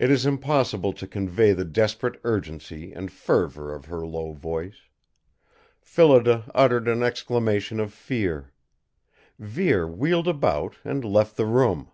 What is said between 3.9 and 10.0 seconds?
low voice. Phillida uttered an exclamation of fear. Vere